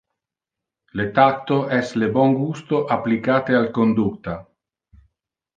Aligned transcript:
Le 1.01 1.05
tacto 1.17 1.57
es 1.79 1.93
le 2.03 2.09
bon 2.17 2.35
gusto 2.39 2.81
applicate 2.97 3.59
al 3.63 3.71
conducta. 3.79 4.39